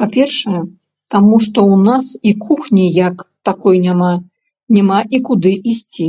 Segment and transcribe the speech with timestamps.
[0.00, 0.60] Па-першае,
[1.16, 3.16] таму, што ў нас і кухні як
[3.52, 4.12] такой няма,
[4.78, 6.06] няма і куды ісці.